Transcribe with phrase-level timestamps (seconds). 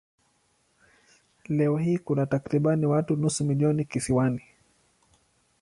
[1.49, 4.41] Leo hii kuna takriban watu nusu milioni kisiwani.